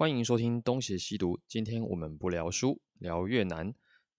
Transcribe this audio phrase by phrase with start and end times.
[0.00, 1.38] 欢迎收听东邪西毒。
[1.46, 3.70] 今天我们不聊书，聊越南。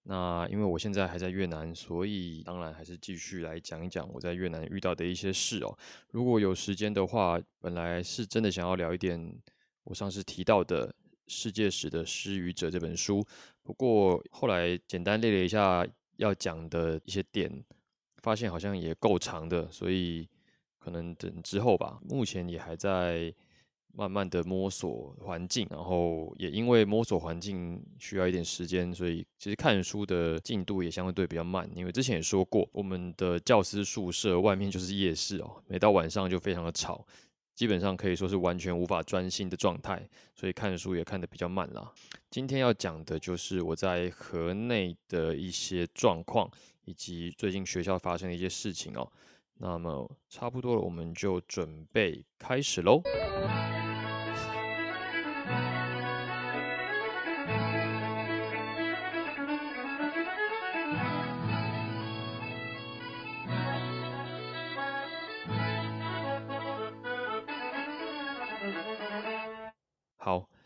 [0.04, 5.76] 那因为我现在还在越南，所以当然还是继续来讲一讲我在越南遇到的一些事哦。
[6.12, 9.36] 如果有时间的话，本来是真的想要聊一点
[9.84, 10.94] 我上次提到的
[11.26, 13.26] 世界史的《失语者》这本书，
[13.64, 15.84] 不过后来简单列了一下
[16.18, 17.52] 要讲的一些点，
[18.18, 20.30] 发现好像也够长的，所以
[20.78, 22.00] 可能等之后吧。
[22.08, 23.34] 目前也还在。
[23.94, 31.70] 慢慢的摸索环境，然后也因为摸索环境需要一点时间，所以其实看书的进度也相对比较慢。
[31.76, 37.06] 因为之前也说过，我们的教师宿舍外面就是夜市哦，每到晚上就非常的吵，
[37.54, 41.92] 基本上可以说是完全无法专心的状态，所以看书也看得比较慢啦。
[42.30, 46.50] 今天要讲的就是我在河内的一些状况，
[46.86, 49.12] 以及最近学校发生的一些事情哦。
[49.64, 53.02] 那么差不多了，我们就准备开始喽。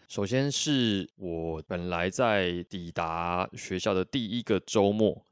[0.08, 5.26] 首先是我本来在抵达学校的第一个周末，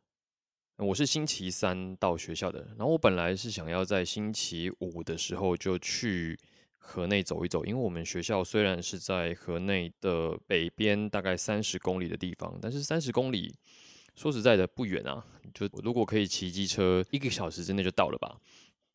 [0.77, 6.37] 我是星期三到学校的，然后我本来是想要在星期五的时候就去
[6.77, 13.53] 河内走一走，因为我们学校虽然是在河内的北边大概三十公里的地方，但是三十公里
[14.15, 18.39] 说实在的不远啊，就如果可以骑机车，一个小时之内就到了吧，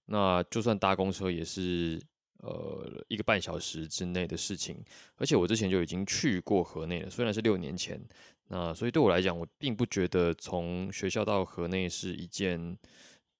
[0.06, 2.02] 那就算搭公车也是。
[2.38, 4.82] 呃，一个半小时之内的事情，
[5.16, 8.00] 而且我之前就已经去过河内了，虽然是六年前，
[8.48, 12.78] 那所以对我来讲，我并不觉得从学校到河内是一件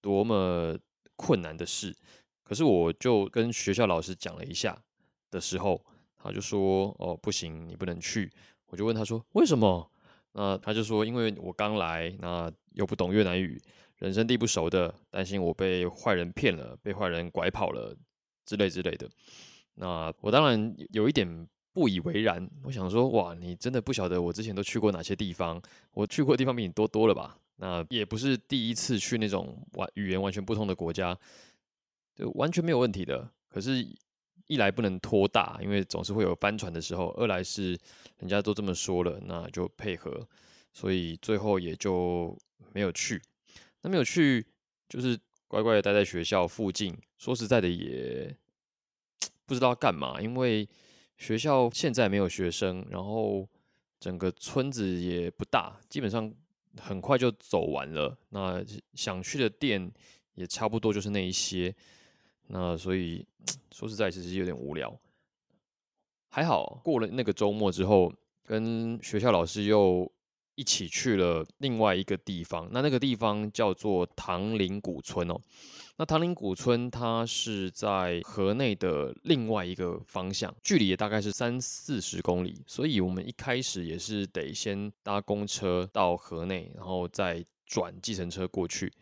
[0.00, 0.76] 多么
[1.14, 1.94] 困难的事。
[2.42, 4.76] 可是我就跟学校老师讲了一下
[5.30, 5.84] 的时候，
[6.16, 8.28] 他就说：“哦，不行，你不能去。”
[8.66, 9.88] 我就问他说：“为什么？”
[10.32, 13.60] 那他就说：“因为我刚来，那又不懂越南语，
[13.98, 17.97] 人生地不熟的，担心我被坏人骗了，被坏人拐跑了。”
[18.48, 19.06] 之类之类的，
[19.75, 22.50] 那我当然有一点不以为然。
[22.62, 25.60] 我想说，哇，你真的不晓得我之前都去过哪些地方？
[25.92, 27.36] 我去过的地方比你多多了吧？
[27.56, 31.14] 那也不是第一次去那种完语言完全不同的国家，
[32.16, 33.31] 就完全没有问题的。
[33.50, 33.86] 可是，
[34.47, 37.78] 一来不能拖大，因为总是会有翻船的时候；二来是
[38.20, 40.26] 人家都这么说了，那就配合。
[40.72, 42.34] 所以最后也就
[42.72, 43.20] 没有去。
[43.82, 44.47] 那没有去，
[44.88, 45.19] 就是。
[45.48, 48.36] 乖乖的待在学校附近，说实在的也
[49.47, 50.69] 不知道干嘛，因为
[51.16, 53.48] 学校现在没有学生，然后
[53.98, 56.31] 整个村子也不大，基本上
[56.78, 58.16] 很快就走完了。
[58.28, 59.91] 那想去的店
[60.34, 61.75] 也差不多就是那一些，
[62.48, 63.26] 那所以
[63.72, 64.94] 说实在其实有点无聊。
[66.28, 68.12] 还好过了那个周末之后，
[68.44, 70.12] 跟学校老师又。
[70.58, 75.41] 一起去了另外一个地方，那那个地方叫做唐林古村哦。
[75.98, 88.92] 那唐林古村它是在河内的另外一个方向，距离也大概是三四十公里，所以我们一开始也是得先搭公车到河内，然后再转计程车过去。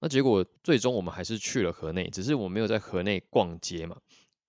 [0.00, 3.96] 那结果最终我们还是去了河内，只是我没有在河内逛街嘛。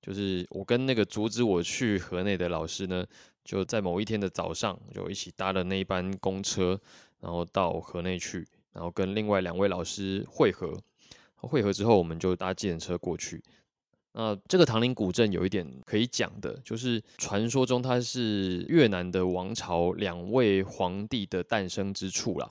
[0.02, 3.06] 就是我跟那个阻止我去河内的老师呢。
[3.44, 6.80] 就在某一天的早上，就一起搭了那一班公车，
[7.20, 10.78] 然后到河内去，然后跟另外两位老师会合。
[11.36, 13.44] 会合之后，我们就搭计程车过去。
[14.14, 22.50] 那这个唐陵古镇有一点可以讲的，就是传说中它是越南的王朝两位皇帝的诞生之处啦。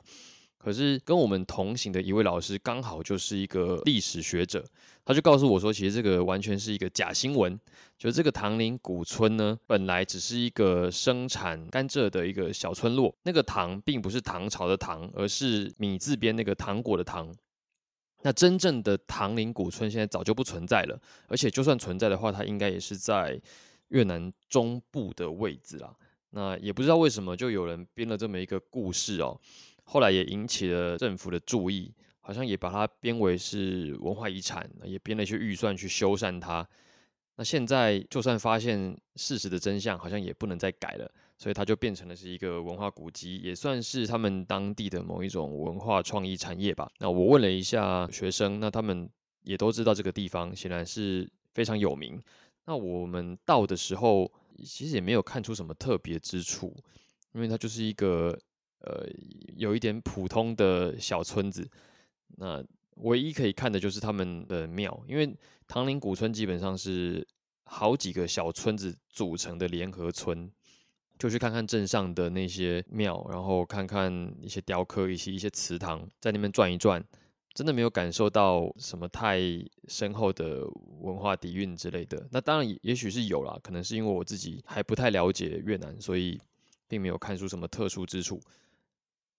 [0.58, 4.62] 可是跟我们同行的一位老师刚好就是一个历史学者，
[5.04, 7.58] 他就告诉我说，其实这个完全是一个假新闻。
[7.98, 13.14] 就这个唐陵古村呢，本来只是一个生产甘蔗的一个小村落。
[13.24, 17.32] 那个唐并不是唐朝的唐，而是米字边那个糖果的糖。
[18.22, 23.40] 那真正的唐陵古村现在早就不存在了，而且就算存在的话，它应该也是在
[23.88, 25.92] 越南中部的位置啦。
[26.30, 29.38] 那也不知道为什么，就有人编了这么一个故事哦。
[29.84, 36.66] 后来也引起了政府的注意，好像也把它编为是文化遗产，也编了一些预算去修缮它。
[37.36, 46.90] 那现在就算发现事实的真相，好像也不能再改了，所以它就变成了是一个文化古迹，也算是他们当地的某一种文化创意产业吧。
[46.98, 49.06] 那我问了一下学生，那他们
[49.42, 52.22] 也都知道这个地方显然是非常有名。
[52.64, 54.30] 那我们到的时候，
[54.64, 56.74] 其实也没有看出什么特别之处，
[57.32, 58.38] 因为它就是一个。
[58.84, 59.06] 呃，
[59.54, 61.64] 有一点普通的小村子，
[62.36, 62.64] 那
[62.96, 65.36] 唯一可以看的就是他们的庙，因为
[65.66, 67.26] 唐陵古村基本上是
[67.64, 70.50] 好几个小村子组成的联合村，
[71.18, 77.02] 就去看看镇上的那些庙，然后看看一些雕刻，以及一些祠堂，在那边转一转，
[77.54, 79.40] 真的没有感受到什么太
[79.88, 80.66] 深厚的
[81.00, 82.28] 文化底蕴之类的。
[82.30, 86.38] 那当然，也许是有啦，可能是因为我自己还不太了解越南，所以
[86.88, 88.40] 并没有看出什么特殊之处。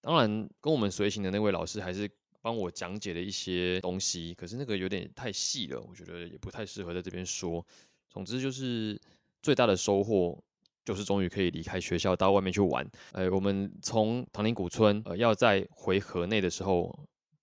[0.02, 2.10] 当然，跟我们随行的那位老师还是
[2.44, 7.66] 帮我讲解了一些东西，可是那个有点太细了，我觉得也不太适合在这边说。
[8.08, 9.02] 总之就是
[9.42, 10.38] 最大的收获。
[10.86, 12.86] 就是终于可以离开学校到外面去玩。
[13.14, 16.94] 呃，我们从唐林古村呃要在回河内的时候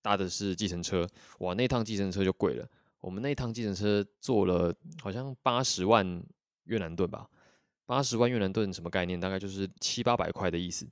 [0.03, 1.09] 搭的是计程车，
[1.39, 2.69] 哇，那趟计程车就贵了。
[3.01, 4.71] 我们那趟计程车坐了
[5.01, 6.23] 好像八十万
[6.65, 7.27] 越南盾吧，
[7.87, 9.19] 八十万越南盾什么概念？
[9.19, 10.87] 大概就是七八百块的意思，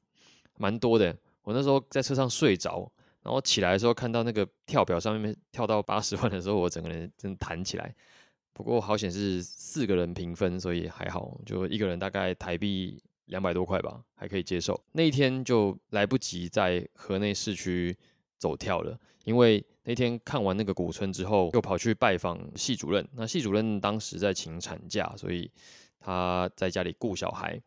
[0.57, 1.15] 蛮多的。
[1.43, 2.91] 我那时候在车上睡着，
[3.23, 7.95] 然后起来的时候看到那个跳表上面跳到八十万的时候，我整个人真弹起来。
[8.53, 14.81] 不过好险是四个人平分，所以还好，就一个人大概台币两百多块吧，还可以接受。
[14.93, 17.97] 那一天就来不及在河内市区
[18.37, 23.07] 走跳了，因为那天看完那个古村之后，又跑去拜访系主任。
[23.13, 25.49] 那系主任当时在请产假，所以
[26.01, 27.61] 他在家里顾小孩，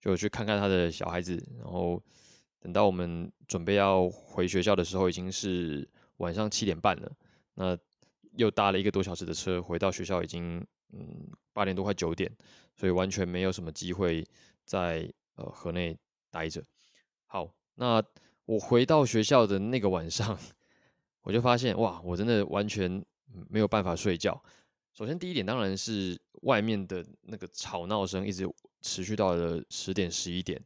[0.00, 1.40] 就去看看他的小孩子。
[1.58, 2.02] 然后
[2.64, 7.12] 等到我们准备要回学校的时候，已经是晚上七点半了。
[7.56, 7.76] 那
[8.38, 12.34] 又搭了一个多小时的车回到学校，已经嗯八点多快九点，
[12.74, 14.26] 所以完全没有什么机会
[14.64, 15.06] 在
[15.36, 15.94] 呃河内
[16.30, 16.64] 待着。
[17.26, 18.02] 好，那
[18.46, 20.38] 我回到学校的那个晚上，
[21.20, 23.04] 我就发现哇，我真的完全
[23.50, 24.42] 没有办法睡觉。
[24.94, 28.48] 首先第一点当然是外面的那个吵闹声一直
[28.80, 30.58] 持续到了十点十一点，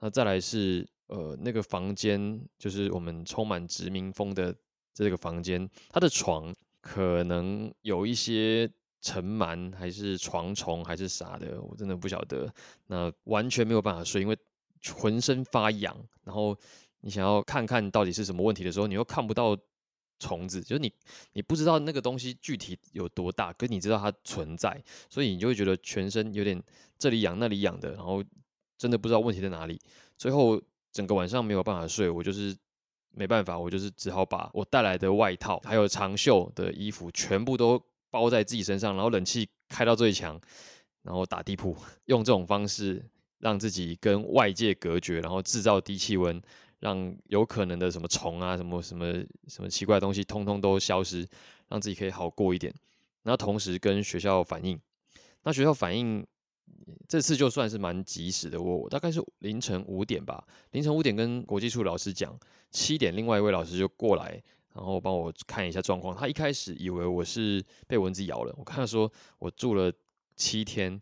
[0.00, 4.54] 那再来是呃那个房间，就是我们充满殖民风的
[4.92, 6.54] 这个房间，它的床。
[6.84, 8.68] 可能有一些
[9.00, 12.52] 尘螨，还是床虫，还是啥的，我真的不晓得。
[12.88, 14.36] 那完全没有办法睡，因为
[14.92, 15.96] 浑身发痒。
[16.24, 16.58] 然后
[17.02, 19.56] 你想要看看到底是什么问题的时候，你又看不到
[20.18, 20.92] 虫子，就是你
[21.34, 26.60] 你不知道那个东西具体有多大，可你知道它存在，所以你就会觉得全身有点
[26.98, 28.24] 这里痒那里痒的，然后
[28.76, 29.80] 真的不知道问题在哪里。
[30.18, 30.60] 最后
[30.92, 32.56] 整个晚上没有办法睡，我就是。
[33.14, 37.78] 没办法，我就是只好把我带来的外套还有长袖的衣服全部都
[38.08, 40.40] 包在自己身上，然后冷气开到最强，
[41.02, 43.04] 然后打地铺， 用这种方式
[43.36, 46.40] 让自己跟外界隔绝，然后制造低气温，
[46.78, 49.12] 让有可能的什么虫啊、什么什么
[49.46, 51.28] 什么奇怪的东西通通都消失，
[51.68, 52.72] 让自己可以好过一点。
[53.24, 54.80] 然后同时跟学校反映，
[55.42, 56.26] 那学校反映。
[57.08, 62.38] 这次就算是蛮及时的，我大概是凌晨五点吧，凌晨五点跟国际处老师讲，
[62.70, 64.42] 七点另外一位老师就过来，
[64.74, 66.16] 然后帮我看一下状况。
[66.16, 69.92] 他一开始以为我是被蚊子咬了，我看他说我住了
[70.36, 71.00] 七天，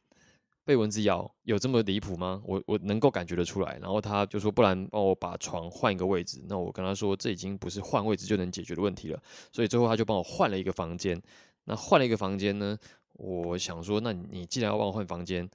[0.64, 2.42] 被蚊子咬有这么离谱吗？
[2.44, 3.78] 我我能够感觉得出来。
[3.80, 6.42] 然后他就说，不然帮我把床换一个位置。
[6.48, 9.22] 那我跟他说，这已经不是换位置就能解决的问题了。
[9.52, 11.20] 所以最后他就帮我换了一个房间。
[11.64, 12.76] 那换了一个房间呢，
[13.14, 15.48] 我想说，那你既然要帮我换房间。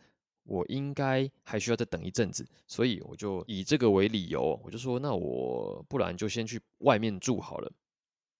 [0.48, 7.72] 我应该还需要再等一阵子，所以我就以这个为理由，我就说那我不然就先去外面住好了。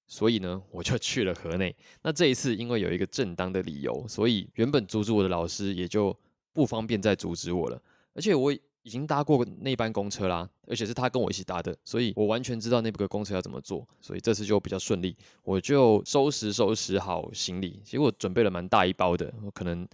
[0.06, 1.76] 所以呢，我就去了河内。
[2.04, 6.16] 那这一次因为有一个正当的理由，所以原本阻止我的老师也就
[6.54, 7.82] 不方便再阻止我了。
[8.14, 15.18] 而且我已经搭过那班公车啦，而且是他跟我一起搭的，所以我完全知道那个公车要怎么坐，所以这次就比较顺利。
[15.44, 19.86] 我就收拾收拾好行李，结果准备了蛮大一包的，我可能。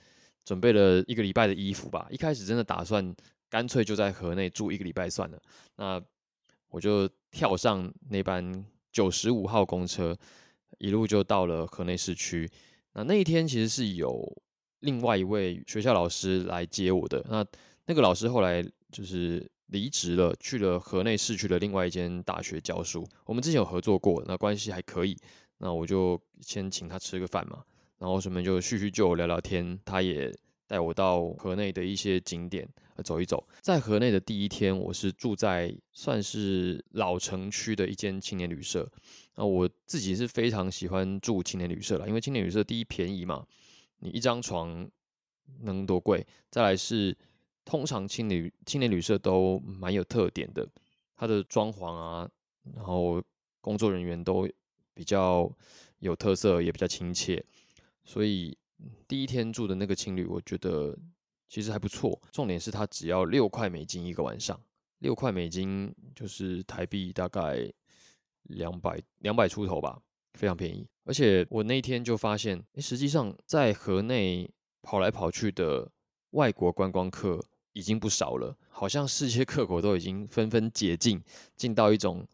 [0.44, 2.08] 准备了一个礼拜的衣服吧。
[2.10, 3.15] 一开始真的打算
[3.48, 5.39] 干脆就在河内住一个礼拜算了。
[5.75, 6.01] 那
[6.70, 10.18] 我就跳上那班九十五号公车，
[10.80, 12.50] 一路就到了河内市区。
[12.94, 14.36] 那那一天其实是有
[14.80, 17.24] 另外一位学校老师来接我的。
[17.30, 17.46] 那
[17.86, 23.07] 那个老师后来就是离职了，去了河内市区的另外一间大学教书。
[23.25, 25.17] 我们之前有合作过，那关系还可以。
[25.57, 27.63] 那我就先请他吃个饭嘛。
[27.98, 30.33] 然后顺便就叙叙旧、聊聊天，他也
[30.65, 32.67] 带我到河内的一些景点
[33.03, 33.48] 走一走。
[33.62, 38.91] 在河内的第一天，我是住在算是老城区的一间青年旅社。
[39.36, 43.45] 那我自己是非常喜欢住青年旅社了，因为青年旅社第一便宜嘛，
[44.00, 44.89] 你一张床
[45.62, 46.25] 能多贵？
[46.50, 47.15] 再来是
[47.72, 50.68] 通常青年青年旅社都蛮有特点的，
[51.16, 52.30] 它的装潢啊，
[52.75, 53.24] 然后
[53.62, 54.46] 工作人员都
[54.94, 55.50] 比较
[56.00, 57.42] 有特色，也比较亲切。
[58.04, 58.58] 所以
[59.08, 60.94] 第一天住的那个青旅，我觉得
[61.48, 62.22] 其实还不错。
[62.34, 64.60] 重点是它只要六块美金一个晚上，
[65.00, 67.72] 六块美金就是台币大概
[68.50, 69.98] 两百两百出头吧，
[70.34, 70.86] 非常便宜。
[71.06, 74.51] 而且我那天就发现，实际上在河内
[74.82, 75.90] 跑来跑去的
[76.32, 77.42] 外国观光客
[77.74, 81.22] 已经不少了，好像世界各国都已经纷纷解禁，
[81.56, 82.28] 进到一种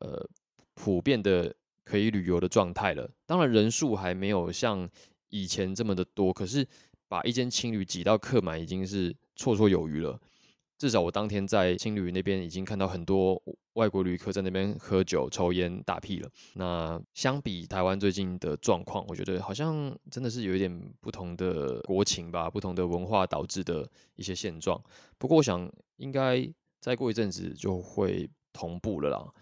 [0.00, 0.28] 呃
[0.74, 3.10] 普遍的可以旅游的状态了。
[3.26, 4.88] 当然人数还没有像
[5.28, 6.66] 以前这么的多，可是
[7.08, 10.20] 把一间青旅挤到客满已经是绰绰有余了。
[10.82, 13.40] 至少我当天在青旅那边已经看到很多
[13.74, 16.28] 外国旅客在那边喝酒、抽烟、打屁了。
[16.54, 24.82] 那相比台湾最近的状况，我觉得好像真的是有一点不同的国情吧，不同的文化导致的一些现状。
[25.18, 26.44] 不过我想应该
[26.80, 29.32] 再过一阵子就会同步了啦，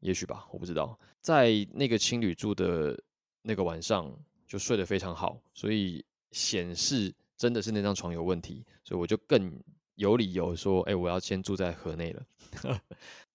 [0.00, 1.00] 也许吧，我不知道。
[1.22, 3.02] 在那个青旅住的
[3.40, 4.14] 那个晚上
[4.46, 9.58] 就睡得非常好，所以显示真的是那张床有问题，所以我就更。
[9.96, 12.22] 有理由说，哎，我要先住在河内了。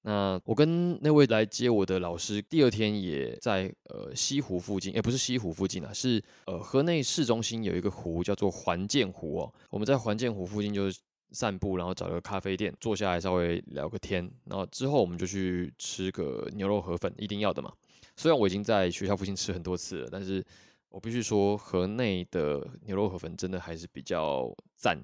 [0.04, 9.54] 那我跟那位来接我的老师，第二天也在呃西湖附近，哎，不是西湖附近啊，是呃河内市中心有一个湖叫做环建湖哦。
[9.70, 11.00] 我们在环建湖附近就是
[11.34, 17.72] 散步，然后找个咖啡店坐下来稍微聊个天，然后之后我们就去吃个牛肉河粉，一定要的嘛。
[18.18, 20.44] 虽然我已经在学校附近吃很多次了，但是
[20.90, 25.00] 我必须说河内的牛肉河粉真的还是比较赞。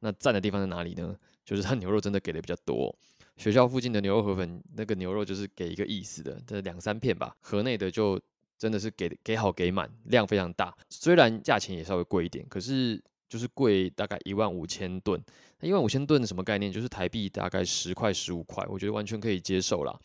[0.00, 1.16] 那赞的地方在哪里呢？
[1.44, 2.94] 就是它 牛肉真的给的比较多。
[3.36, 7.36] 学校附近的牛肉河粉，那个牛肉就是给一个意思的，这两三片吧。
[7.40, 8.20] 河内的就
[8.58, 10.76] 真的是给给好给满，量非常大。
[10.90, 15.22] 虽然价钱也稍微贵一点，可是就是贵大概一万五千吨。
[15.60, 16.72] 那一万五千吨什么概念？
[16.72, 19.96] 就是台币大概十块十五块，我觉得完全可以接受啦，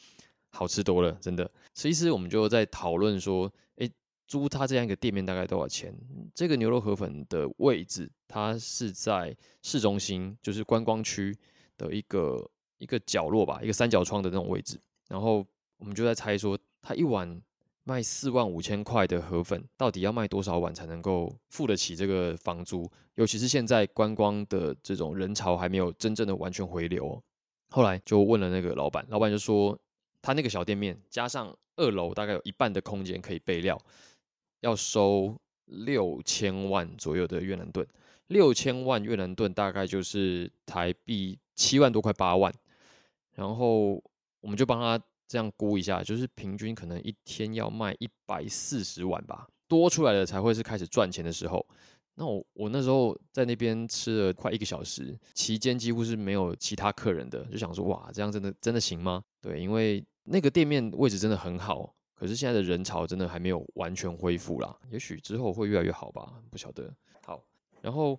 [0.52, 1.50] 好吃多了，真的。
[1.74, 3.90] 其实我们就在讨论说，诶，
[4.28, 5.94] 租它这样一个店面大概多少钱？
[6.34, 11.36] 这个牛肉河粉的位置，它是在市中心，就是观光区
[11.78, 14.80] 的一个一个角落吧，一个三角窗的那种位置。
[15.10, 15.46] 然后
[15.78, 17.42] 我们就在猜说，它一碗
[17.84, 22.90] 卖四万五千块的河粉，到底要卖多少碗才能够付得起这个房租？
[23.16, 27.22] 尤其是现在观光的这种人潮还没有真正的完全回流。
[27.70, 29.78] 后来就问了那个老板，老板就说，
[30.22, 33.80] 他那个小店面加上二楼大概有一半的空间可以备料。
[34.64, 37.86] 要收六千万左右的越南盾，
[38.28, 42.52] 六千万越南盾大概就是台币七万多块八万，
[43.36, 44.02] 然后
[44.40, 51.66] 我们就帮他这样估一下，就是平均可能一天要卖一百四十万吧，多出来的才会是开始赚钱的时候。
[52.16, 59.24] 那我我那时候在那边吃了快一个小时，期间几乎是没有其他客人的，就想说哇，这样真的真的行吗？
[59.42, 61.94] 对，因为那个店面位置真的很好。
[62.24, 66.90] 可是现在的人潮真的还没有完全恢复啦，也许之后会越来越好吧，不晓得。
[67.26, 67.44] 好，
[67.82, 68.18] 然后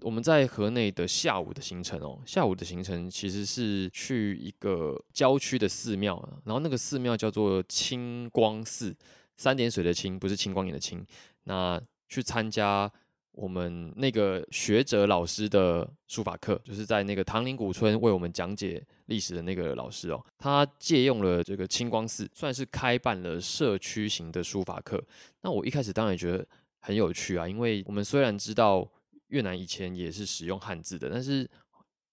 [0.00, 8.92] 我们在河内的下午的行程哦，下午的行程其实是去一个郊区的寺庙，然后那个寺庙叫做清光寺，
[9.36, 11.06] 三点水的清不是青光眼的清，
[11.44, 12.92] 那去参加。
[13.36, 25.02] 我们那个学者老师的书法课，就是在那个唐林古村为我们讲解历史的那个老师哦，他借用了这个清光寺，算是开办了社区型的书法课。
[25.42, 26.46] 那我一开始当然觉得
[26.80, 28.90] 很有趣啊，因为我们虽然知道
[29.28, 31.46] 越南以前也是使用汉字的，但是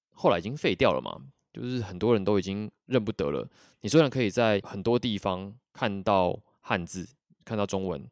[0.09, 1.17] 后来已经废掉了嘛，
[1.53, 3.47] 就是很多人都已经认不得了。
[3.79, 7.07] 你虽然可以在很多地方看到汉字，
[7.45, 8.05] 看到中文，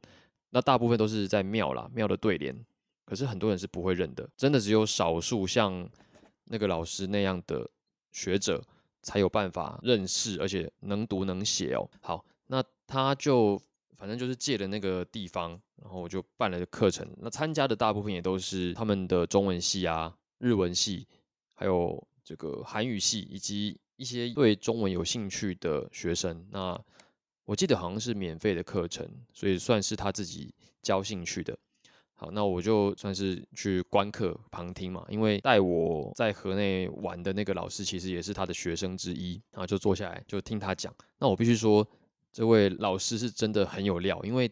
[0.51, 2.55] 那大部分都是在庙啦，庙的对联。
[3.05, 5.89] 可是很多人是不会认的，真的只有少数像
[6.45, 7.69] 那个老师那样的
[8.11, 8.63] 学者
[9.01, 11.89] 才有办法认识，而且能读能写哦。
[12.01, 13.61] 好，那他就
[13.97, 17.07] 反正就是借了那个地方，然后我就办了课程。
[17.17, 21.07] 那参加的大部分也都是他们的中文系啊、日文系，
[21.53, 26.45] 还有这个韩语系，以及一些对中文有兴趣的学生。
[26.49, 26.79] 那
[27.45, 31.57] 我记得好像是免费的课程，所以算是他自己教兴趣的。
[32.21, 40.93] 好，那我就算是去观课旁听嘛，因为带我在河内玩的那个老师，其实也是他的学生之一，然后就坐下来就听他讲。
[41.17, 41.83] 那我必须说，
[42.31, 44.47] 这位老师是真的很有料，因为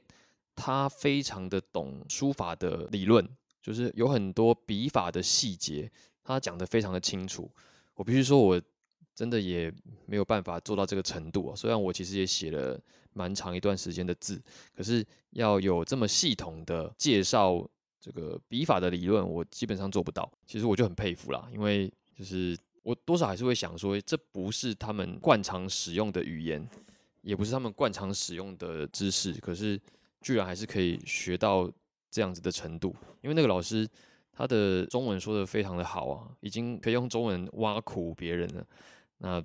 [0.56, 3.24] 他非常的懂书法的理论，
[3.62, 5.92] 就是有很多笔法的细节，
[6.24, 7.48] 他讲的非常的清楚。
[7.94, 8.60] 我必须说，我
[9.14, 9.72] 真的也
[10.08, 11.56] 没有办法做到这个程度啊。
[11.56, 12.82] 虽然我其实也写了。
[13.14, 14.42] 蛮长一段时间的字，
[14.76, 17.68] 可是要有这么系统的介绍
[18.00, 20.32] 这个笔法的理论，我基本上做不到。
[20.46, 26.68] 其实我就很佩服啦，因为就是我多少还是会想说，这不是他们惯常使用的语言，
[27.22, 29.80] 也不是他们惯常使用的知识，可是
[30.22, 31.70] 居然还是可以学到
[32.10, 32.96] 这样子的程度。
[33.22, 33.88] 因为那个老师
[34.32, 38.66] 他的中文说的非常的好啊，已经可以用中文挖苦别人了。
[39.18, 39.44] 那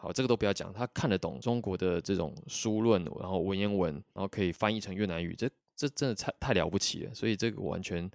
[0.00, 7.12] 好，这个都不要讲，他看得懂中国的这种书论，然后文言文，然后可以翻译成越南语，这这真的太太了不起了。
[7.12, 8.08] 所以这个完全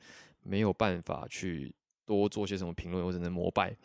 [0.43, 1.75] 没有办法去
[2.05, 3.75] 多做些什么评论或者能膜拜。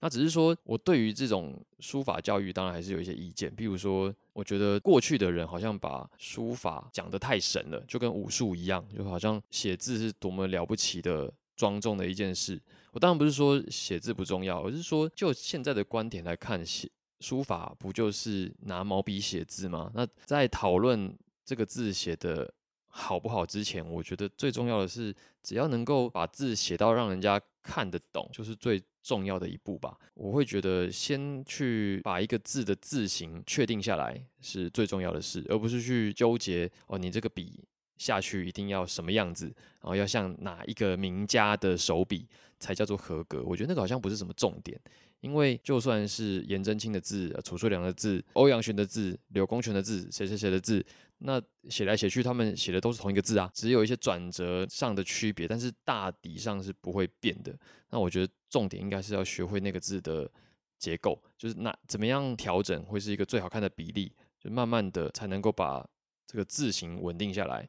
[0.00, 3.50] 那只是说我对于这种书法教育，当然还是有一些意见。
[3.56, 12.62] 譬如说，我觉得过去的人好像把书法讲得太神了，就跟武术一样，就好像写字是多么了不起的、庄重的一件事。
[12.92, 16.88] 我当然不是说写字不重要，而是说就现在的观点来看，写
[17.20, 19.90] 书法不就是拿毛笔写字吗？
[19.94, 22.52] 那在讨论这个字写的
[22.86, 28.82] 好不好之前，我觉得最重要的是，只要能够把字写到让人家看得懂，就是最。
[29.00, 37.64] 重要的一步吧，我会觉得先去把一个字的字形确定下来是最重要的事，而不是去纠结哦，你这个笔
[37.96, 39.46] 下去一定要什么样子，
[39.80, 43.42] 然后要像哪一个名家的手笔才叫做合格。
[43.44, 44.78] 我觉得那个好像不是什么重点，
[45.20, 50.84] 因为就算是颜真卿的字、褚遂良的字、欧阳询的字、柳公权的字、谁谁谁的字。
[51.20, 57.52] 那写来写去，他们写的都是同一个字啊，只有一些转折上的区别，但是大底上是不会变的。
[57.90, 60.30] 那我觉得重点应该是要学会那个字的
[60.78, 65.84] 结构，就是那怎么样调整会是一个最好看的比例，就慢慢的才能够把
[66.24, 67.68] 这个字形稳定下来。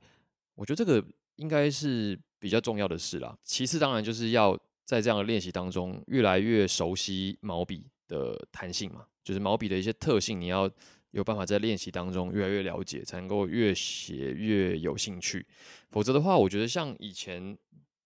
[0.54, 1.04] 我觉得这个
[1.38, 3.36] 应该是比较重要的事啦。
[3.44, 4.56] 其次，当然就是要
[4.90, 10.68] 在这样的练习当中，越来越熟悉毛笔的弹性嘛，就是毛笔的一些特性，你要。
[11.12, 15.44] 有办法在练习当中越来越了解，才能够越写越有兴趣。
[15.90, 17.58] 否则的话，我觉得像以前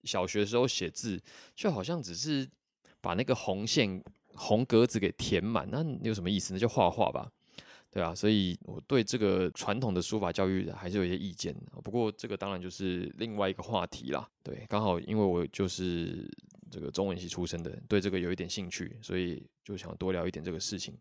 [0.05, 1.21] 小学的时候写字，
[1.53, 2.47] 就好像只是
[3.01, 4.01] 把那个红线、
[4.35, 6.59] 红格子给填满，那有什么意思呢？
[6.61, 7.29] 就画画吧，
[7.91, 8.15] 对啊。
[8.15, 11.81] 所以我对这个传统的书法教育还是有一些意见的。
[11.83, 14.25] 不过这个当然就是另外一个话题啦。
[14.41, 16.25] 对，刚好因为我就是
[16.73, 20.97] 这个中文系出身的，对这个有一点兴趣，所以就想多聊一点这个事情。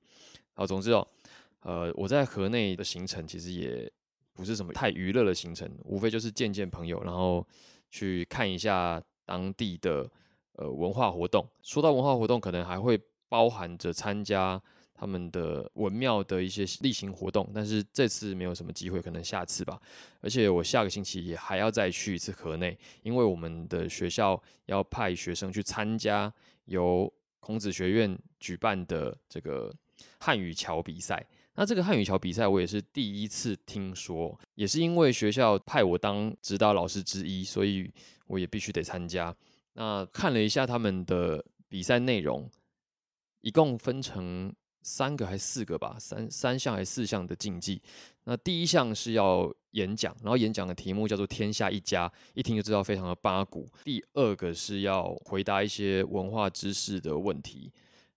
[0.52, 1.06] 好，总之哦。
[1.60, 3.90] 呃，我在河内的行程其实也
[4.34, 7.46] 不是什么太娱乐的行程，无非就是见见朋友，然后
[7.88, 10.10] 去看一下当地的
[10.56, 11.48] 呃文化活动。
[11.62, 14.60] 说到文化活动，可能还会包含着参加
[15.02, 19.76] 他们的文庙的一些例行活动，但是这次没有什么机会，可能下次吧。
[20.20, 26.32] 而且我下个星期也还要再去一次河内，因为我们的学校要派学生去参加
[26.66, 29.74] 由孔子学院举办的这个
[30.20, 31.26] 汉语桥比赛。
[31.56, 37.92] 那这个汉语桥比赛，我也是第一次听说，也是因为学校派我当指导老师之一，所以
[38.28, 39.34] 我也必须得参加。
[39.72, 42.48] 那看了一下他们的比赛内容，
[43.40, 47.80] 一共分成三个还是四个吧，三三项还是四项的竞技。
[48.24, 53.68] 那第一项是要演讲，然后演讲的题目叫做“天下一家”，一听就知道非常的八股。
[53.84, 57.72] 第二个是要回答一些文化知识的问题。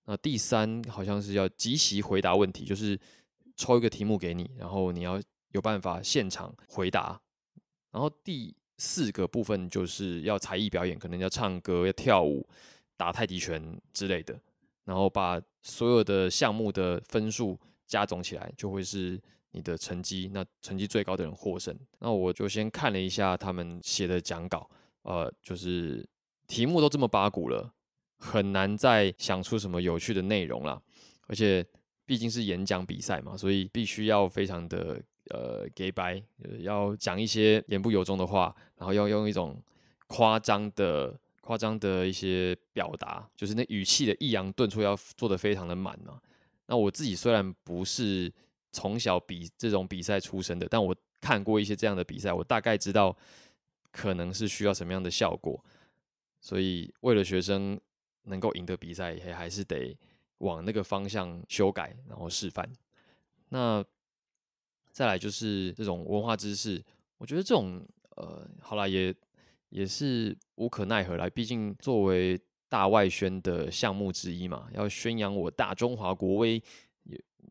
[0.05, 2.99] 那第三好像是要即席回答问题，就是。
[3.57, 5.17] 抽一个题目给你，然后你要
[5.53, 7.17] 有办法现场回答。
[7.89, 12.45] 然后第四个部分就是要才艺表演，可能要唱歌、要跳舞、
[12.97, 14.37] 打太极拳之类的。
[14.85, 19.21] 然后把所有的项目的分数加总起来，就会是
[19.51, 20.29] 你的成绩。
[20.33, 21.77] 那成绩最高的人获胜。
[21.99, 24.69] 那我就先看了一下他们写的讲稿，
[25.01, 26.07] 呃，就是
[26.47, 27.73] 题目都这么八股了，
[28.19, 30.81] 很难再想出什么有趣的内容了，
[31.27, 31.65] 而且。
[32.07, 36.21] 毕竟是演讲比赛嘛，所以必须要非常的呃给白，
[36.59, 39.59] 要讲一些言不由衷的话，然后要用一种
[40.05, 46.19] 夸张的、夸张的一些表达，就是那语气的抑扬顿挫要做的非常的满嘛。
[46.65, 48.33] 那我自己虽然不是
[48.71, 53.15] 从小比这种比赛出身的，但我看过一些这样的比赛，我大概知道
[53.91, 55.63] 可能是需要什么样的效果。
[56.41, 57.79] 所以为了学生
[58.23, 59.95] 能够赢得比赛，也还是得。
[60.39, 62.69] 往那个方向修改，然后示范。
[63.47, 63.83] 那
[64.91, 66.83] 再来就是这种文化知识，
[67.17, 67.81] 我觉得这种
[68.17, 69.15] 呃，好了，也
[69.75, 71.29] 也是无可奈何啦。
[71.29, 76.63] 毕竟作为大外宣的项目之一嘛，要宣扬我大中华国威。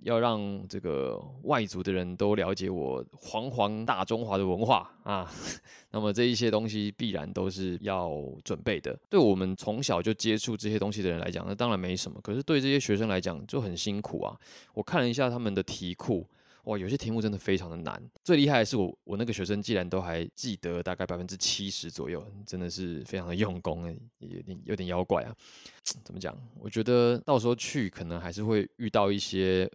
[0.02, 5.32] 要让这个外族的人都了解我煌煌大中华的文化啊，
[5.92, 8.12] 那么这一些东西必然都是要
[8.44, 8.98] 准备的。
[9.08, 12.20] 对我们从小就接触这些东西的人来讲，那当然没什么。
[12.22, 14.37] 可是对这些学生来讲就很辛苦啊。
[14.74, 16.28] 我看了一下他们的题库，
[16.64, 18.03] 哇，有些题目真的非常的难。
[18.22, 25.35] 最厉害的是我，我那个学生既然都还记得大概百分之七十左右，真的是非常的用功诶，有点有点妖怪啊。
[25.83, 26.37] 怎么讲？
[26.59, 29.70] 我觉得到时候去可能还是会遇到一些。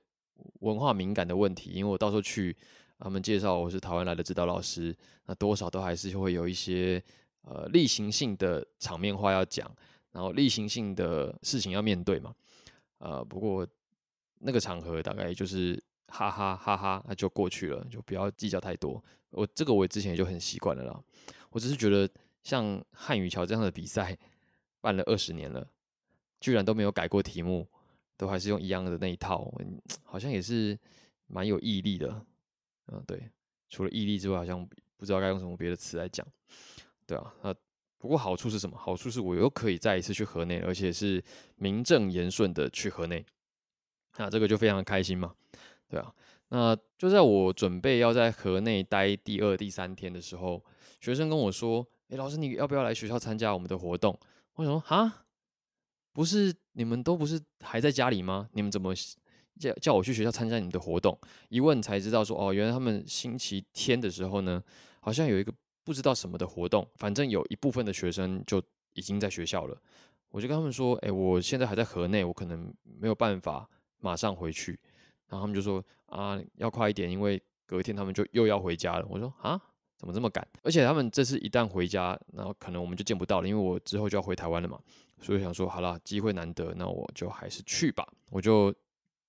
[0.62, 2.56] 文化敏感的问题，因为我到时候去，
[2.98, 7.04] 他们介绍我是台湾来的指导老师，那多少都还是会有一些
[7.42, 9.70] 呃例行性的场面话要讲，
[10.14, 12.34] 然后例行性的事情要面对嘛，
[13.00, 13.68] 呃，不过
[14.40, 15.78] 那个场合大概就是
[16.10, 19.04] 哈哈哈哈，那就过去了，就不要计较太多。
[19.30, 21.04] 我这个我之前也就很习惯了啦，
[21.52, 22.10] 我只是觉得
[22.44, 24.18] 像汉语桥这样的比赛，
[24.82, 25.68] 办了二十年了，
[26.40, 27.68] 居然都没有改过题目，
[28.18, 29.54] 都还是用一样的那一套，
[30.04, 30.78] 好像也是
[31.28, 32.26] 蛮有毅力的。
[32.88, 33.30] 嗯，对，
[33.70, 34.68] 除了毅力之外，好像
[34.98, 36.26] 不知道该用什么别的词来讲。
[37.06, 37.54] 对啊，那
[38.00, 38.76] 不过好处是什么？
[38.76, 41.24] 好处是我又可以再一次去河内，而且是
[41.58, 43.24] 名正言顺的去河内，
[44.18, 45.36] 那这个就非常开心嘛。
[45.90, 46.14] 对啊，
[46.50, 50.64] 那就在我准备要在河内待第二、第三天的时候，
[51.02, 54.18] 学生跟我说：“哎，老师，你要不要来学校参加我们的活动？”
[54.56, 55.26] 我想说：“啊，
[56.14, 58.48] 不是你们都不是还在家里吗？
[58.54, 58.94] 你们怎么
[59.60, 61.18] 叫叫我去学校参加你们的活动？”
[61.50, 64.64] 一问才知道说：“哦，原来他们星期天的时候呢，
[65.02, 65.52] 好像有一个
[65.84, 68.62] 不知道什么的活动，反正有一部分的学生就
[68.94, 69.76] 已经在学校了。”
[70.30, 74.80] 我就跟他们说：“哎，我现在还在河内，我可能没有办法马上回去。”
[75.30, 79.06] 然后他们就说啊，要快一点，因为隔天他们就又要回家了。
[79.10, 79.62] 我说啊，
[79.98, 80.46] 怎么这么赶？
[80.64, 84.80] 而且他们这次一旦回家，然后可能我们就见不到了，因为我之后就要回台湾了嘛。
[85.22, 88.08] 所以想说，好了，机会难得，那我就还是去吧。
[88.32, 88.74] 我就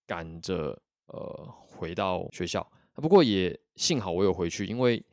[0.07, 2.67] 赶着呃回到学校。
[2.95, 5.05] 不过也幸好我有回去，因为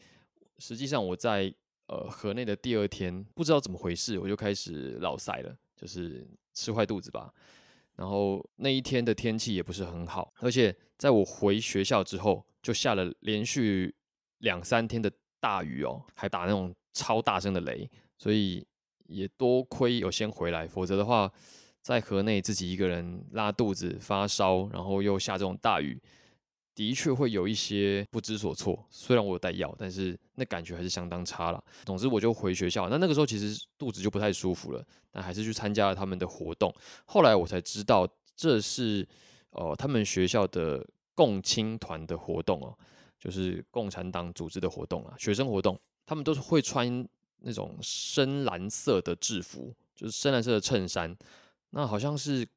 [0.59, 1.53] 实际上我在
[1.87, 7.33] 呃河内的第二天，不知道怎么回事，我就开始老塞了，就是吃坏肚子吧。
[7.97, 13.93] 然后那一天的天气也不是很好，而且在我回学校之后，就下了连续
[14.37, 18.65] 两三天的大雨哦，还打那种超大声的雷，所以
[19.07, 21.31] 也多亏有先回来，否则的话，
[21.81, 25.99] 在河内自己一个人拉肚子、发烧，然后又下这种大雨。
[26.77, 31.63] 的确会有一些不知所措，虽然我有带药，但是那感觉还是相当差了。
[31.83, 36.71] 总之我就回学校，那那个时候其实肚子就不太舒服了，但还是去参加了他们的活动。
[37.05, 39.03] 后来我才知道这是
[39.49, 42.77] 呃他们学校的共青团的活动哦，
[43.19, 45.79] 就是共产党组织的活动啊，学生活动。
[46.05, 47.03] 他们都是会穿
[47.39, 51.17] 那种深蓝色的制服，就是深蓝色的衬衫，
[51.71, 52.47] 那好像是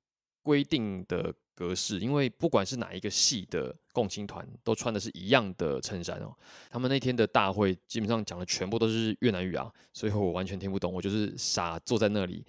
[0.42, 1.34] 规定的。
[1.60, 6.34] 格式，因为不管是哪一个系的共青团，都穿的是一样的衬衫哦。
[6.70, 10.90] 他们那天的大会基本上讲的全部都是越南语啊，所以我完全听不懂。
[10.90, 12.42] 我就是傻坐在那里，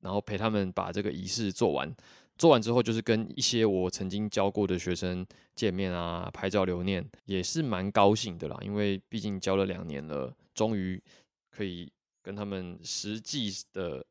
[0.00, 1.94] 然后陪他们把这个仪式做完。
[2.38, 8.58] 做完之后，就是跟一些我曾经教过的学生见面啊，拍照留念，也是蛮高兴的啦。
[8.62, 10.98] 因为毕竟教了两年了，终于
[11.50, 14.06] 可以跟他们实际的。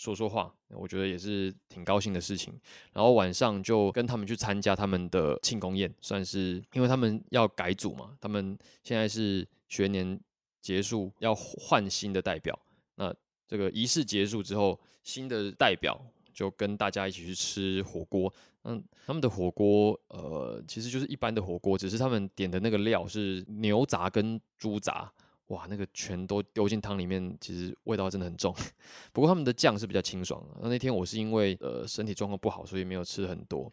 [0.00, 2.58] 说说话，我觉得也是挺高兴的事情。
[2.94, 10.18] 然后晚上就跟他们去参加他们的庆功宴，算是因为他们要改组嘛，他们现在是学年
[10.62, 12.58] 结束要换新的代表。
[12.94, 13.14] 那
[13.46, 16.00] 这个仪式结束之后，新的代表
[16.32, 18.32] 就跟大家一起去吃火锅。
[18.64, 25.12] 嗯，他们的火锅呃其实就是一般的火锅，只是他们点的那个料是牛杂跟猪杂。
[25.50, 28.54] 哇，那个全都丢进汤里面，其实味道真的很重。
[29.12, 30.56] 不过他们的酱是比较清爽的。
[30.62, 33.72] 那那天我是因为呃身体状况不好，所以没有吃很多。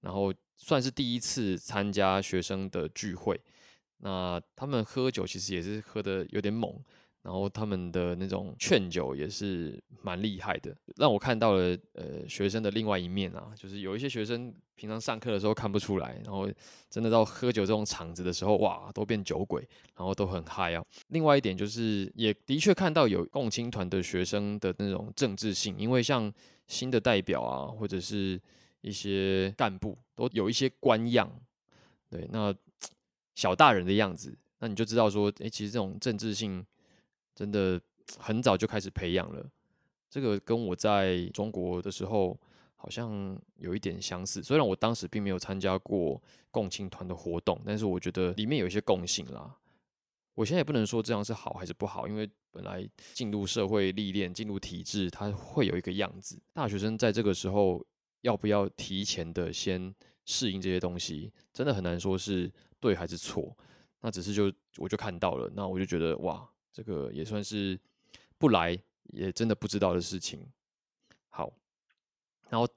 [0.00, 3.38] 然后算是第一次参加学生的聚会，
[3.98, 6.74] 那他们喝酒其实也是喝的有点猛。
[7.22, 16.50] 然后他们的那种劝酒也是蛮厉害的，让我看到了呃学生的另外一面啊，就是有一些学生平常上课的时候看不出来，然后
[16.88, 19.60] 真的到喝酒这种场子的时候，哇，都变酒鬼，
[19.94, 20.82] 然后都很嗨啊。
[21.08, 26.32] 另外一点就是，也的确看到有共青团的学生的那种政治性，因为像
[26.68, 28.40] 新的代表啊，或者是
[28.80, 31.30] 一些干部都有一些官样，
[32.08, 32.54] 对，那
[33.34, 36.64] 小大人的样子，那你就知道说，哎，其实这种政治性。
[37.40, 37.80] 真的
[38.18, 39.42] 很早就开始培养了，
[40.10, 42.38] 这个跟我在中国的时候
[42.76, 44.42] 好像有一点相似。
[44.42, 49.56] 虽然我当时并没有参加过共青团的活动，但是我觉得里面有一些共性啦。
[50.34, 56.38] 我现在也不能说这样是好还是不好，因为本来进入社会历练、进入体制，它会有一个样子。
[56.52, 57.82] 大学生在这个时候
[58.20, 59.94] 要不要提前的先
[60.26, 63.56] 适应这些东西，真的很难说是对还是错。
[64.02, 66.46] 那只是就我就看到了，那我就觉得哇。
[66.72, 67.78] 这个也算是
[68.38, 68.78] 不来
[69.12, 70.46] 也真的不知道的事情。
[71.28, 71.52] 好，
[72.48, 72.68] 然后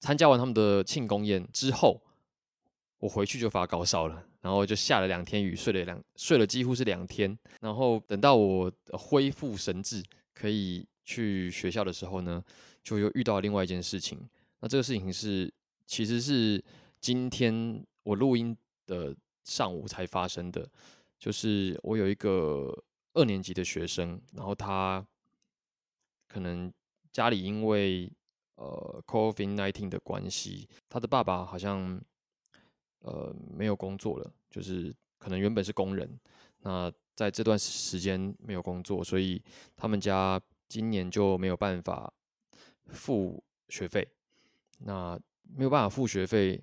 [0.00, 2.02] 参加完他们的庆功宴之后，
[2.98, 7.38] 我回去就发高烧了，然后就下了两天雨，睡了两睡了几乎是两天。
[7.60, 10.02] 然后等到我恢复神智，
[10.34, 12.44] 可以去学校的时候呢，
[12.82, 14.18] 就又遇到另外一件事情。
[14.60, 15.52] 那这个事情是
[15.86, 16.62] 其实是
[17.00, 20.68] 今天我录音的上午才发生的，
[21.18, 22.84] 就是我有一个。
[23.18, 25.04] 二年级的学生，然后他
[26.28, 26.72] 可能
[27.12, 28.08] 家里因为
[28.54, 32.00] 呃 COVID nineteen 的关系，他的爸爸好像
[33.00, 36.08] 呃没有工作了，就是可能原本是工人，
[36.60, 39.42] 那在这段时间没有工作，所以
[39.74, 42.12] 他们家今年就没有办法
[42.86, 44.06] 付学费，
[44.78, 46.62] 那没有办法付学费，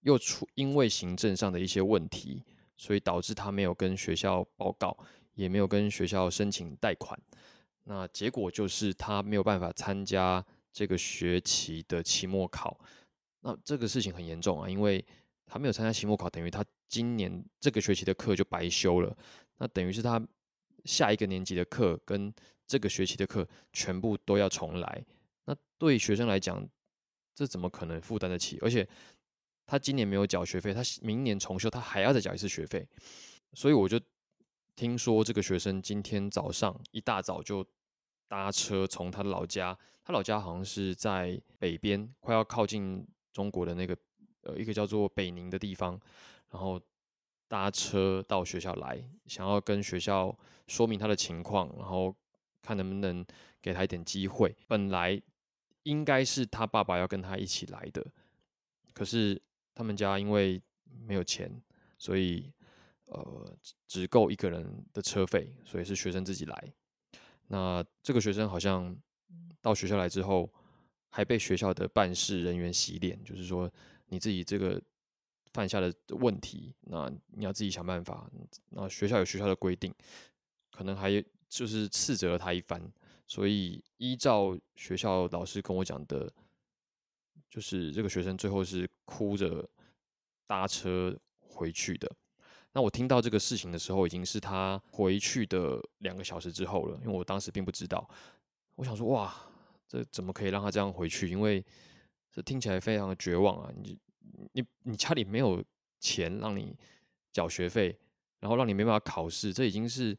[0.00, 2.42] 又出因为行政上的一些问题，
[2.76, 4.96] 所以导致他没有跟学校报告，
[5.38, 7.18] 也没有跟学校申请贷款。
[7.84, 12.78] 那结果就是他没有办法参加这个学期的期末考。
[13.40, 15.02] 那这个事情很严重啊，因为
[15.46, 19.16] 他没有参加期末考，等于他今年这个学期的课就白修了。
[19.58, 20.20] 那等于是他
[20.84, 22.34] 下一个年级的课跟
[22.66, 25.04] 这个学期的课全部都要重来。
[25.44, 26.68] 那对学生来讲，
[27.32, 28.58] 这怎么可能负担得起？
[28.60, 28.86] 而且
[29.64, 32.86] 他今年没有缴学费，他明年重修，他还要再缴一次学费。
[33.54, 33.98] 所以我就
[34.78, 37.66] 听说这个学生今天早上一大早就
[38.28, 43.96] 搭车从他的老家，他老家好像是在北边，快要靠近中国的那个
[44.42, 46.00] 呃一个叫做北宁的地方，
[46.50, 46.80] 然后。
[47.50, 52.14] 搭车到学校来，想要跟学校说明他的情况，然后
[52.60, 53.24] 看能不能
[53.62, 54.54] 给他一点机会。
[54.66, 55.18] 本来
[55.84, 58.06] 应该是他爸爸要跟他一起来的，
[58.92, 59.40] 可是
[59.74, 60.60] 他们家因为
[61.06, 61.50] 没有钱，
[61.96, 62.52] 所以
[63.08, 66.72] 呃只够一个人的车费，所以是学生自己来。
[67.48, 68.96] 那这个学生好像
[69.60, 70.52] 到学校来之后，
[71.08, 73.70] 还被学校的办事人员洗脸，就是说
[74.06, 74.80] 你自己这个。
[75.54, 78.30] 犯下的问题，那你要自己想办法。
[78.68, 79.92] 那学校有学校的规定，
[80.70, 81.10] 可能还
[81.48, 82.80] 就是斥责了他一番。
[83.26, 86.30] 所以依照学校老师跟我讲的，
[87.48, 89.68] 就是这个学生最后是哭着
[90.46, 92.08] 搭车回去的。
[92.72, 98.08] 那我听到这个事情的时候，已经是他回去的两个小时之后了，因为我当时并不知道。
[98.74, 99.34] 我想说，哇，
[99.86, 101.28] 这怎么可以让他这样回去？
[101.28, 101.64] 因为
[102.30, 103.72] 这听起来非常的绝望啊！
[103.76, 103.98] 你。
[104.52, 105.64] 你你家里没有
[105.98, 106.76] 钱让你
[107.32, 107.98] 缴学费，
[108.38, 110.16] 然后让你没办法考试，这已经是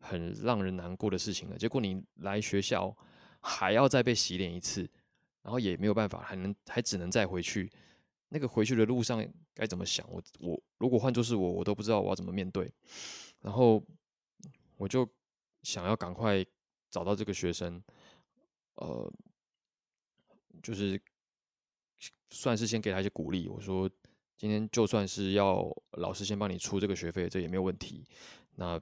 [0.00, 1.56] 很让人难过的事情了。
[1.56, 2.94] 结果你来学校
[3.40, 4.86] 还要再被洗脸一次，
[5.40, 7.70] 然后也没有办法，还能还只能再回去。
[8.34, 10.04] 那个回去的路上该怎么想？
[10.10, 12.68] 我我如果换作是我，我都不知道我要怎么面对。
[13.40, 13.80] 然后
[14.76, 15.08] 我就
[15.62, 16.44] 想要赶快
[16.90, 17.80] 找到这个学生，
[18.74, 19.12] 呃，
[20.60, 21.00] 就是。
[22.30, 23.46] 算是先给他一些鼓励。
[23.46, 23.88] 我说，
[24.36, 28.04] 今天就算是要老师先帮你出这个学费，这也没有问题。
[28.56, 28.80] 那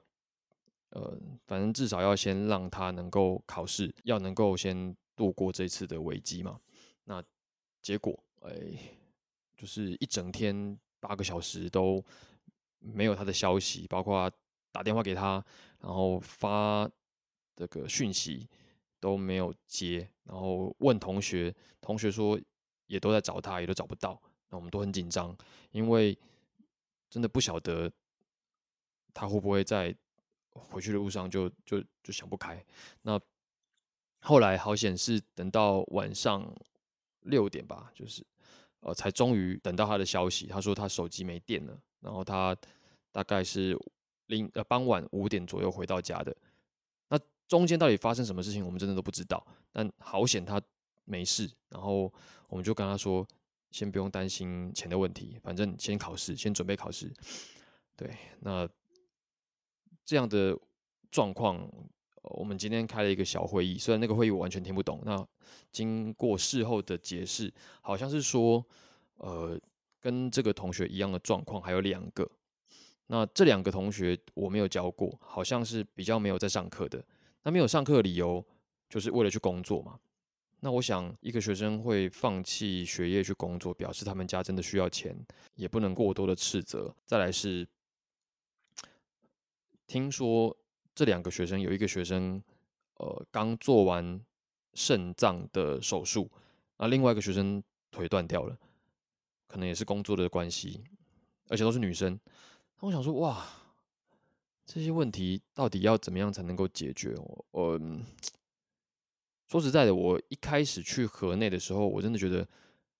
[0.89, 6.59] 呃，反正至少要先让他能够考试，要能够先度过这次的危机嘛。
[7.03, 7.23] 那
[7.83, 8.51] 结果，哎，
[9.63, 12.03] 就是一整天八个小时都
[12.79, 14.29] 没有他的消息，包括
[14.73, 15.41] 打电话给他，
[15.79, 16.89] 然后发
[17.55, 18.49] 这个讯息
[18.99, 22.37] 都没有接，然后问同学，同学说。
[22.87, 25.35] 也都在找他，也都找不到，那我们都很紧张，
[25.71, 26.15] 因为
[27.09, 27.91] 真的不晓得
[29.13, 29.95] 他会不会在
[30.51, 32.63] 回去的路上就就就想不开。
[33.01, 33.19] 那
[34.19, 36.45] 后来好险是等到晚上
[37.21, 38.23] 六点吧，就是
[38.83, 40.45] 呃才终于等到他的消息。
[40.45, 42.55] 他说他手机没电了，然后他
[43.11, 43.77] 大概是
[44.27, 46.35] 零呃傍晚五点左右回到家的。
[47.09, 49.45] 那中间到底发生什么事情，我们真的都不知道。
[49.71, 50.61] 但好险他。
[51.05, 52.09] 没事，然后
[52.47, 53.27] 我们就跟他说，
[53.71, 57.11] 先不用担心钱的问题，反正先考试，先准备考试。
[57.97, 58.65] 对，那
[60.05, 60.57] 这样的
[61.11, 61.69] 状况，
[62.23, 65.01] 我们今天开了一个小会议，虽然那个会议我完全听不懂。
[65.05, 65.25] 那
[65.71, 68.65] 经过事后的解释，好像是说，
[69.17, 69.59] 呃，
[69.99, 72.29] 跟这个同学一样的状况还有两个。
[73.07, 77.03] 那这两个同学我没有教过，好像是比较没有在上课的。
[77.43, 78.43] 那没有上课的理由，
[78.89, 79.99] 就是为了去工作嘛。
[80.61, 85.13] 那我想，一个学生会放弃学业去工作，表示他们家真的需要钱，
[85.55, 86.95] 也不能过多的斥责。
[87.05, 87.67] 再来是，
[89.85, 90.55] 听说
[90.95, 92.41] 这两个学生有一个学生，
[92.95, 94.19] 呃，刚做完
[94.73, 96.29] 肾脏的手术，
[96.77, 98.57] 那另外一个学生腿断掉了，
[99.47, 100.81] 可能也是工作的关系，
[101.49, 102.19] 而且都是女生。
[102.79, 103.45] 那我想说，哇，
[104.65, 107.15] 这些问题到底要怎么样才能够解决？
[107.51, 107.79] 我。
[109.45, 112.47] 说实在的，我一开始去河内的时候，我真的觉得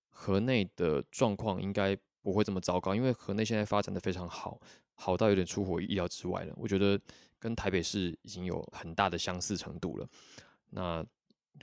[0.10, 4.62] 河内的状况应该不会这么糟糕，因为河内现在发展的非常好，
[4.94, 6.54] 好到有点出乎意料之外了。
[6.56, 7.00] 我觉得
[7.44, 10.08] 跟台北市已经有很大的相似程度了。
[10.70, 11.06] 那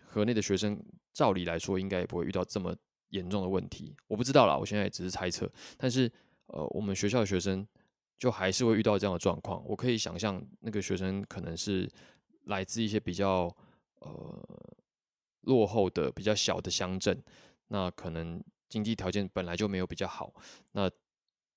[0.05, 0.79] 河内的学生
[1.15, 2.77] 照理来说，应该也不会遇到这么
[3.09, 3.97] 严重的问题。
[4.07, 5.51] 我不知道啦，我现在也只是猜测。
[5.79, 6.13] 但是，
[6.49, 7.67] 呃，我们学校的学生
[8.19, 9.65] 就还是会遇到这样的状况。
[9.65, 11.91] 我可以想象，那个学生可能是
[12.45, 13.57] 来自一些比较
[14.01, 14.77] 呃。
[15.45, 17.19] 落后的比较小的乡镇，
[17.69, 20.35] 那可能经济条件本来就没有比较好，
[20.73, 20.89] 那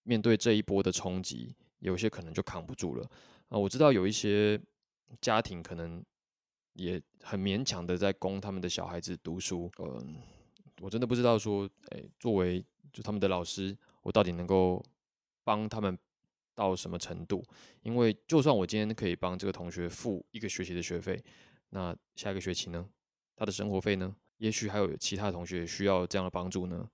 [0.03, 3.05] 面对这一波的冲击，有些可能就扛不住了。
[3.53, 4.59] 啊，我知道有一些
[5.21, 6.03] 家庭可能
[6.73, 9.71] 也很勉强的在供他们的小孩子读书。
[9.77, 10.17] 嗯，
[10.81, 14.83] 我真的不知道说，哎，作为就他们的老师，我到底能够
[15.43, 15.95] 帮他们
[16.55, 17.45] 到什么程度？
[17.83, 21.23] 因为就算我今天可以帮这个同学付一个学期的学费，
[21.69, 22.89] 那下一个学期呢，
[23.35, 24.15] 他的生活费呢？
[24.37, 26.89] 也许还有其他同学需要这样的帮助呢。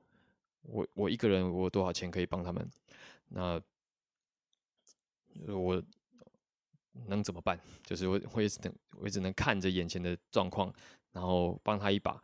[0.63, 2.69] 我我一个人我多少钱可以帮他们？
[3.29, 3.61] 那
[5.47, 5.81] 我
[7.07, 7.59] 能怎么办？
[7.83, 10.73] 就是我我也只能我也只能看着眼前的状况，
[11.12, 12.21] 然后帮他一把。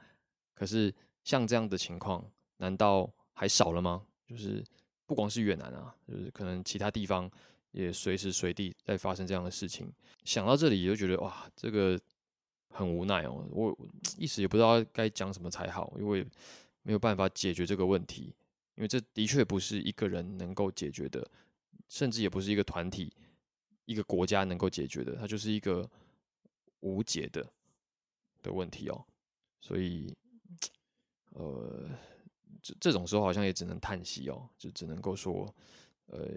[0.54, 2.24] 可是像这样的情况，
[2.58, 4.06] 难道还少了吗？
[4.28, 4.64] 就是
[5.06, 7.30] 不光是越南啊，就是可能其他地方
[7.72, 9.92] 也随时随地在发生这样的事情。
[10.24, 12.00] 想到这里，就觉得哇，这个
[12.70, 13.48] 很无奈哦。
[13.52, 13.78] 我
[14.18, 16.26] 一时也不知道该讲什么才好，因为。
[16.88, 18.26] 没有办法解决这个问题，
[18.76, 21.28] 因为这的确不是一个人能够解决的，
[21.90, 23.12] 甚至也不是一个团体、
[23.86, 25.90] 一个国家能够解决的，它就是一个
[26.82, 27.46] 无解的
[28.42, 29.06] 的问题哦。
[29.62, 30.16] 所以，
[31.32, 31.90] 呃，
[32.62, 35.54] 这这种时候好像也只能叹息哦，就只能够说，
[36.06, 36.28] 呃，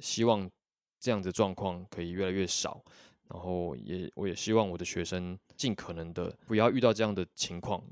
[0.00, 0.50] 希望
[0.98, 2.84] 这样的状况可以越来越少，
[3.28, 7.82] 然后也我也希望我的学生尽可能的不要遇到这样的情况。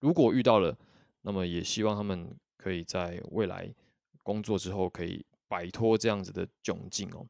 [0.00, 0.76] 如果遇到了，
[1.20, 3.72] 那么也希望他们可以在未来
[4.22, 7.26] 工作之后可以摆脱这样子的窘境哦。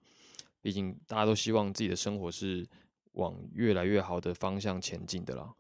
[0.63, 2.67] 毕竟大家都希望自己的生活是
[3.13, 5.53] 往越来越好的方向前进的啦，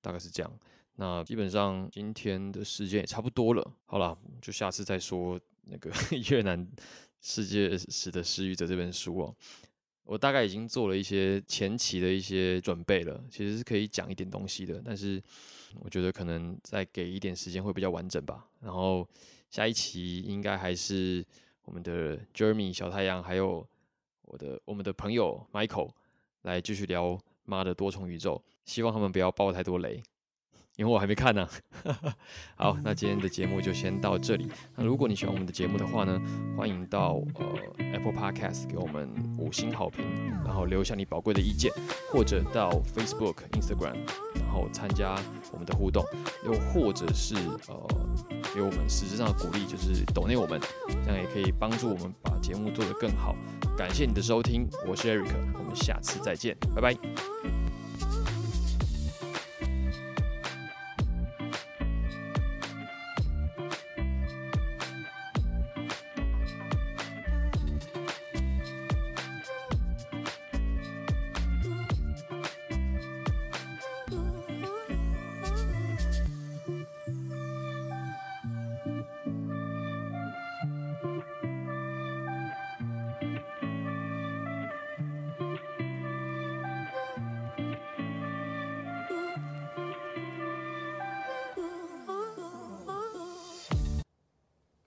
[0.00, 0.50] 大概是这样。
[0.96, 5.90] 那基本上今天的时间也差不多了，好了，就下次再说那个
[6.30, 6.66] 越南
[7.20, 9.34] 世界史的失语者这本书哦。
[10.04, 15.22] 我大概已经做了一些前期的一些准备了，其实是可以讲一点东西的，但是
[15.78, 18.48] 我觉得可能再给一点时间会比较完整吧。
[18.60, 19.08] 然后
[19.50, 21.24] 下一期应该还是
[21.64, 23.64] 我们的 Jeremy 小太阳，还有
[24.30, 25.90] 我的我们的朋友 Michael
[26.42, 30.00] 来继续聊妈的多重宇宙，希望他们不要爆太多雷。
[30.80, 31.46] 因为我还没看呢。
[32.56, 34.48] 好，那今天的节目就先到这里。
[34.74, 36.18] 那如果你喜欢我们的节目的话呢，
[36.56, 37.46] 欢迎到呃
[37.92, 40.02] Apple Podcast 给我们五星好评，
[40.42, 41.70] 然后留下你宝贵的意见，
[42.10, 43.94] 或者到 Facebook、Instagram，
[44.36, 45.14] 然后参加
[45.52, 46.02] 我们的互动，
[46.46, 47.34] 又或者是
[47.68, 47.86] 呃
[48.54, 50.58] 给我们实质上的鼓励，就是抖内我们，
[51.04, 53.36] 这样也可以帮助我们把节目做得更好。
[53.76, 57.59] 感谢你的收听，我是 Eric，我们下次再见，拜拜。